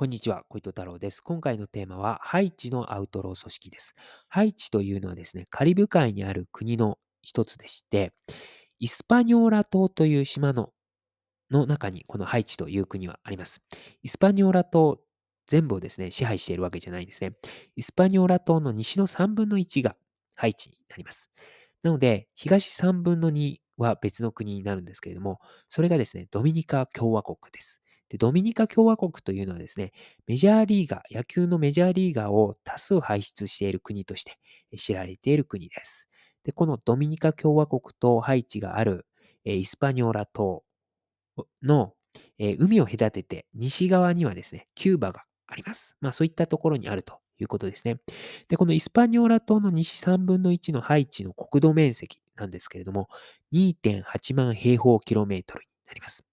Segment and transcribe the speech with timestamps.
[0.00, 1.20] こんにちは、小糸太郎です。
[1.20, 3.92] 今回のテーマは、ハイチのアウトロー組織です。
[4.28, 8.14] ハイチというのはですね、カリブ海にある国の一つでして、
[8.78, 10.72] イスパニョーラ島という島の
[11.50, 13.60] の中にこのハイチという国はあります。
[14.02, 15.02] イスパニョーラ島
[15.46, 17.34] 全部をですね、支配しているわけじゃないんですね。
[17.76, 19.96] イスパニョーラ島の西の3分の1が
[20.34, 21.30] ハイチになります。
[21.82, 27.82] なので、東3分の2は別の国になるんですけれども、それがですね、ドミニカ共和国です。
[28.08, 29.92] で、ドミニカ共和国というのはですね、
[30.26, 34.36] メジャーリーガー、野球のメジャーリーガーを多数輩出している国として
[34.76, 36.08] 知られている国です。
[36.44, 39.06] で、このドミニカ共和国とハイチがある
[39.44, 40.64] イスパニョーラ島
[41.62, 41.94] の
[42.38, 45.96] 海を隔てて西側にはですね、キューバがあります。
[46.00, 47.98] まあそういったところにあるということですね。
[48.48, 53.08] で、このイスパニョーラ島の西3分の1のハイチの国土面積なんですけれども、
[53.52, 56.24] 2.8万平方キロメートルになります。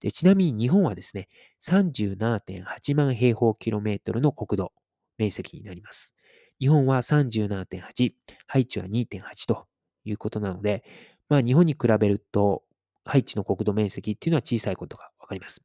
[0.00, 1.28] でちなみに日本はですね、
[1.62, 4.72] 37.8万平方キロメートルの国土
[5.18, 6.14] 面積になります。
[6.60, 8.12] 日本は37.8、
[8.46, 9.66] ハイチは2.8と
[10.04, 10.84] いうことなので、
[11.28, 12.62] まあ日本に比べると、
[13.04, 15.62] ハイチの国土面積っていうのは小さいことがわかります。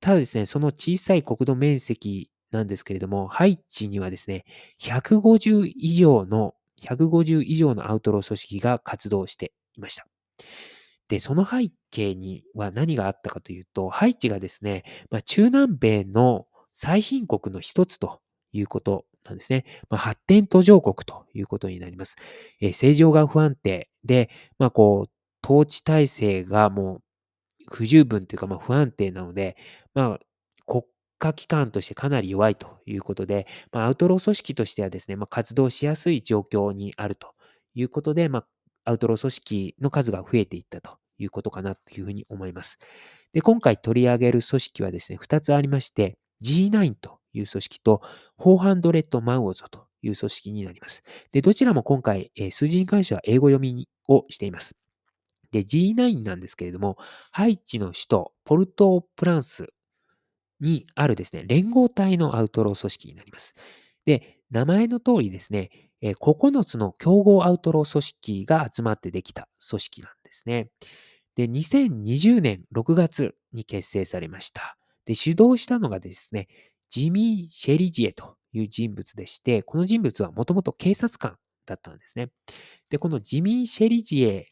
[0.00, 4.44] ただですね、その小さい国土面積なんですけれども、ハイチにはですね、
[4.80, 10.06] 150以上の、150以上のアウトロー組織が活動していました。
[11.08, 18.20] で、その背景には何があったかというと、ハイチがですね、まあ、中南米の最貧国の一つと
[18.52, 19.64] いうことなんですね。
[19.88, 22.16] まあ、発展途上国ということになります。
[22.60, 25.10] えー、政情が不安定で、まあ、こう、
[25.44, 27.02] 統治体制がもう
[27.70, 29.56] 不十分というか、まあ、不安定なので、
[29.94, 30.20] まあ、
[30.66, 30.84] 国
[31.18, 37.34] 家機関としてかなり弱いということで、まあ、アウトロー組織としてはですね、まあ、活動しやすい状況にあると
[37.74, 38.40] いうことで、ま
[38.84, 42.78] あ、アウトロー組織の数が増えていったということかなというふうに思います。
[43.32, 48.02] で、今回取り上げる組織はですね、2つありまして、G9 という組織と、
[48.38, 51.02] 400マウオゾという組織になります。
[51.32, 54.76] で、どちらも今回、え数字に関しては英語読みをしています。
[55.50, 56.96] で、G9 なんですけれども、
[57.32, 59.68] ハイチの首都ポルトープランス
[60.60, 63.54] にあるですね、連合体のアウトロー組織になります。
[64.04, 65.70] で、名前の通りですね、
[66.00, 70.70] え9つの競合アウトロー組織が集まってできた組織なんですね。
[71.34, 74.76] で、2020年6月に結成されました。
[75.04, 76.48] で、主導したのがですね、
[76.90, 81.36] ジミー・シェリジエという人物でして、この人物はもともと警察官
[81.66, 82.30] だったんですね。
[82.90, 84.48] で、このジミー・シェリジエ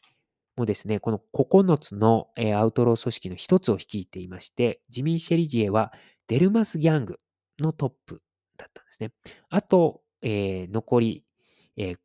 [0.57, 5.93] もですね、この9つのアウトロー組織の一つを率いていまして、ジミー・シェリジエは
[6.27, 7.19] デルマス・ギャング
[7.59, 8.21] のトップ
[8.57, 9.11] だったんですね。
[9.49, 11.23] あと、えー、残り
[11.77, 11.97] えー、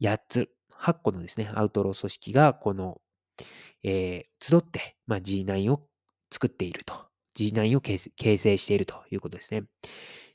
[0.00, 3.00] 8つ、8個のですね、アウトロー組織が、この、
[3.84, 5.86] えー、集って、まあ、G9 を
[6.32, 6.94] 作っていると。
[7.36, 9.64] G9 を形成しているということですね。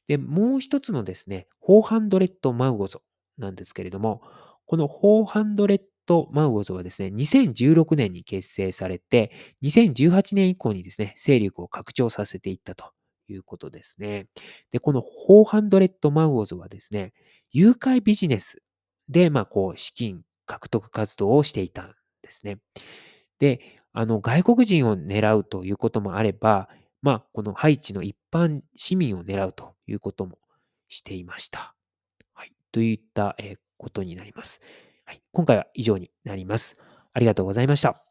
[0.08, 3.02] で、もう一つのですね、400マウゴゾ
[3.38, 4.22] なんですけれども、
[4.66, 5.68] この400
[6.32, 9.32] マウゴゾはですね、2016年に結成されて、
[9.64, 12.92] 2018年以降にですね、勢力を拡張させていったと
[13.28, 14.28] いうことですね。
[14.72, 17.14] で、この400マウゴゾはですね、
[17.52, 18.62] 誘拐ビジネス
[19.10, 22.60] で、まあ、こう、資金獲得活動をしていたんですね。
[23.40, 23.62] で、
[23.94, 26.70] あの、外国人を狙うということもあれば、
[27.02, 30.38] まあ、このハイチの一般市民を狙うということも
[30.88, 31.76] していました。
[32.34, 32.54] はい。
[32.72, 34.62] といった、えことになります。
[35.08, 35.22] はい。
[35.32, 36.78] 今回は以上になります。
[37.14, 38.07] ありがとうございました。